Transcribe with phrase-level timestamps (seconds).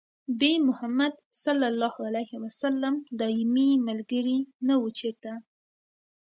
[0.39, 1.43] بې محمده ص
[3.21, 5.31] دايمي ملګري نه وو چېرته